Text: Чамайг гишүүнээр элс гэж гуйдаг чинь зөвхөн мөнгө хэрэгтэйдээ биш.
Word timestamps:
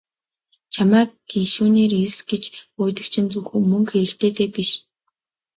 Чамайг 0.73 1.09
гишүүнээр 1.31 1.91
элс 2.01 2.19
гэж 2.29 2.43
гуйдаг 2.77 3.05
чинь 3.13 3.31
зөвхөн 3.31 3.63
мөнгө 3.71 3.91
хэрэгтэйдээ 3.95 4.49
биш. 4.55 4.71